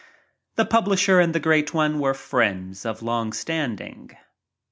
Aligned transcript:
The 0.55 0.65
publisher 0.65 1.19
and 1.19 1.31
the 1.35 1.39
Great 1.39 1.75
One 1.75 1.99
were 1.99 2.15
friends 2.15 2.87
of 2.87 3.03
long 3.03 3.31
standing. 3.33 4.17